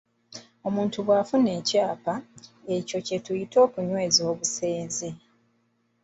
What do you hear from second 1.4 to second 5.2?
ekyapa, ekyo kye tuyita okunyweza obusenze.